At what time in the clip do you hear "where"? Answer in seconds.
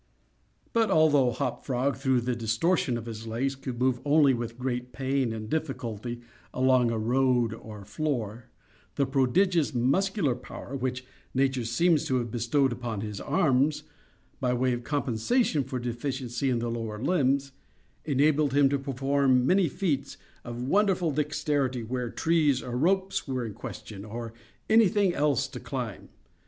21.83-22.09